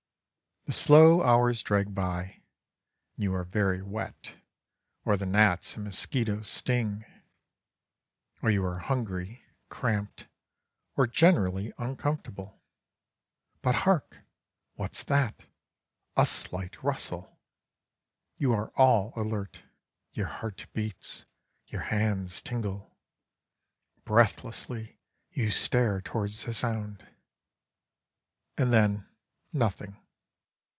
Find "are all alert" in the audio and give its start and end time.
18.53-19.63